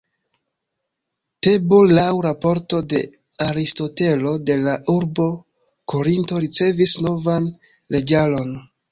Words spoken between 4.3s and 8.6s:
de la urbo Korinto ricevis novan leĝaron.